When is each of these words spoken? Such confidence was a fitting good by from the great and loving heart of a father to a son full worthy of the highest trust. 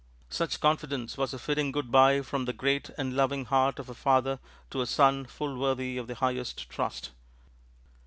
Such 0.31 0.59
confidence 0.59 1.15
was 1.15 1.31
a 1.31 1.37
fitting 1.37 1.71
good 1.71 1.91
by 1.91 2.23
from 2.23 2.45
the 2.45 2.53
great 2.53 2.89
and 2.97 3.15
loving 3.15 3.45
heart 3.45 3.77
of 3.77 3.87
a 3.87 3.93
father 3.93 4.39
to 4.71 4.81
a 4.81 4.87
son 4.87 5.27
full 5.27 5.55
worthy 5.55 5.95
of 5.99 6.07
the 6.07 6.15
highest 6.15 6.67
trust. 6.71 7.11